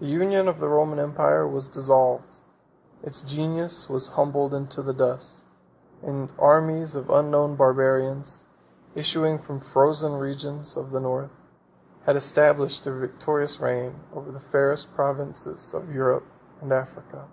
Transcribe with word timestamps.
The 0.00 0.06
union 0.06 0.48
of 0.48 0.58
the 0.58 0.70
Roman 0.70 0.98
empire 0.98 1.46
was 1.46 1.68
dissolved; 1.68 2.36
its 3.02 3.20
genius 3.20 3.90
was 3.90 4.08
humbled 4.16 4.54
in 4.54 4.66
the 4.70 4.94
dust; 4.94 5.44
and 6.02 6.32
armies 6.38 6.96
of 6.96 7.10
unknown 7.10 7.54
Barbarians, 7.54 8.46
issuing 8.94 9.38
from 9.38 9.58
the 9.58 9.66
frozen 9.66 10.14
regions 10.14 10.78
of 10.78 10.92
the 10.92 11.00
North, 11.00 11.36
had 12.04 12.16
established 12.16 12.84
their 12.84 12.98
victorious 12.98 13.60
reign 13.60 14.00
over 14.14 14.32
the 14.32 14.40
fairest 14.40 14.94
provinces 14.94 15.74
of 15.74 15.92
Europe 15.92 16.24
and 16.62 16.72
Africa. 16.72 17.28